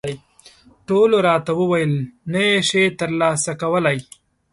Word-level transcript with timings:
ټولو 0.87 1.17
راته 1.27 1.51
وویل، 1.59 1.93
نه 2.31 2.41
یې 2.49 2.57
شې 2.69 2.83
ترلاسه 2.99 3.51
کولای. 3.61 3.97